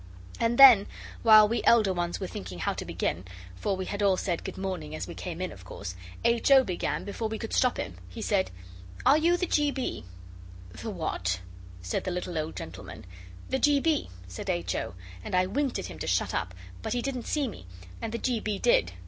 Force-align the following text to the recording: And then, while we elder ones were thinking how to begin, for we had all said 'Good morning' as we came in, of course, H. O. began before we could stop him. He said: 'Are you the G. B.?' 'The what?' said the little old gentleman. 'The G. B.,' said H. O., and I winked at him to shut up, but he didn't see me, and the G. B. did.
And 0.39 0.57
then, 0.57 0.87
while 1.21 1.47
we 1.47 1.63
elder 1.63 1.93
ones 1.93 2.19
were 2.19 2.25
thinking 2.25 2.57
how 2.57 2.73
to 2.73 2.85
begin, 2.85 3.23
for 3.55 3.77
we 3.77 3.85
had 3.85 4.01
all 4.01 4.17
said 4.17 4.43
'Good 4.43 4.57
morning' 4.57 4.95
as 4.95 5.05
we 5.05 5.13
came 5.13 5.39
in, 5.39 5.51
of 5.51 5.63
course, 5.63 5.93
H. 6.25 6.49
O. 6.49 6.63
began 6.63 7.03
before 7.05 7.27
we 7.27 7.37
could 7.37 7.53
stop 7.53 7.77
him. 7.77 7.97
He 8.09 8.19
said: 8.19 8.49
'Are 9.05 9.19
you 9.19 9.37
the 9.37 9.45
G. 9.45 9.69
B.?' 9.69 10.03
'The 10.73 10.89
what?' 10.89 11.41
said 11.83 12.03
the 12.03 12.09
little 12.09 12.35
old 12.39 12.55
gentleman. 12.55 13.05
'The 13.49 13.59
G. 13.59 13.79
B.,' 13.79 14.09
said 14.27 14.49
H. 14.49 14.73
O., 14.73 14.95
and 15.23 15.35
I 15.35 15.45
winked 15.45 15.77
at 15.77 15.85
him 15.85 15.99
to 15.99 16.07
shut 16.07 16.33
up, 16.33 16.55
but 16.81 16.93
he 16.93 17.03
didn't 17.03 17.27
see 17.27 17.47
me, 17.47 17.67
and 18.01 18.11
the 18.11 18.17
G. 18.17 18.39
B. 18.39 18.57
did. 18.57 18.93